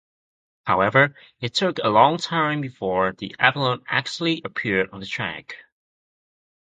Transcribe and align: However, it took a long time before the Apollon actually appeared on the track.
However, 0.65 1.13
it 1.41 1.53
took 1.53 1.77
a 1.77 1.89
long 1.89 2.17
time 2.17 2.59
before 2.59 3.13
the 3.13 3.35
Apollon 3.39 3.83
actually 3.87 4.41
appeared 4.43 4.89
on 4.93 4.99
the 4.99 5.05
track. 5.05 5.57